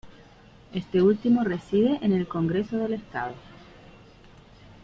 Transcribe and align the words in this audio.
Este 0.73 0.99
último 1.03 1.43
reside 1.43 1.99
en 2.01 2.11
el 2.11 2.27
Congreso 2.27 2.75
del 2.77 2.93
Estado. 2.93 3.35